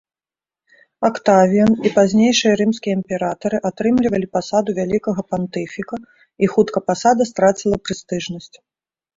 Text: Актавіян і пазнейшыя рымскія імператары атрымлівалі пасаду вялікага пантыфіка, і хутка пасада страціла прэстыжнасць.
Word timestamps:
Актавіян 1.09 1.71
і 1.89 1.91
пазнейшыя 1.97 2.53
рымскія 2.61 2.93
імператары 2.99 3.57
атрымлівалі 3.71 4.31
пасаду 4.39 4.69
вялікага 4.79 5.21
пантыфіка, 5.35 5.95
і 6.43 6.51
хутка 6.55 6.77
пасада 6.89 7.23
страціла 7.33 7.77
прэстыжнасць. 7.87 8.53